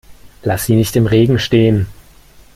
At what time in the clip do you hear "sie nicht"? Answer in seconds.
0.65-0.95